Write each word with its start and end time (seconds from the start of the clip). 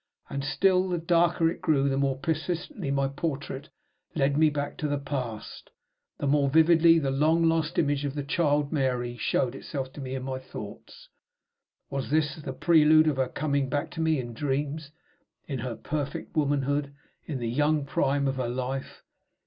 And 0.31 0.43
still, 0.43 0.89
the 0.89 0.97
darker 0.97 1.47
it 1.51 1.61
grew, 1.61 1.87
the 1.87 1.95
more 1.95 2.17
persistently 2.17 2.89
my 2.89 3.07
portrait 3.07 3.69
led 4.15 4.35
me 4.35 4.49
back 4.49 4.75
to 4.79 4.87
the 4.87 4.97
past, 4.97 5.69
the 6.17 6.25
more 6.25 6.49
vividly 6.49 6.97
the 6.97 7.11
long 7.11 7.43
lost 7.47 7.77
image 7.77 8.03
of 8.03 8.15
the 8.15 8.23
child 8.23 8.71
Mary 8.73 9.15
showed 9.15 9.53
itself 9.53 9.93
to 9.93 10.01
me 10.01 10.15
in 10.15 10.23
my 10.23 10.39
thoughts. 10.39 11.07
Was 11.91 12.09
this 12.09 12.35
the 12.37 12.51
prelude 12.51 13.05
of 13.05 13.17
her 13.17 13.29
coming 13.29 13.69
back 13.69 13.91
to 13.91 14.01
me 14.01 14.17
in 14.17 14.33
dreams; 14.33 14.89
in 15.47 15.59
her 15.59 15.75
perfected 15.75 16.35
womanhood, 16.35 16.95
in 17.27 17.37
the 17.37 17.47
young 17.47 17.85
prime 17.85 18.27
of 18.27 18.37
her 18.37 18.49
life? 18.49 19.03